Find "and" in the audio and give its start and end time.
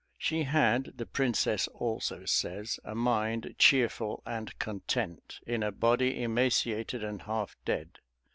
4.25-4.57, 7.03-7.21